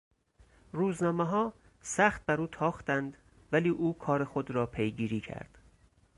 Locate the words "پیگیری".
4.65-5.19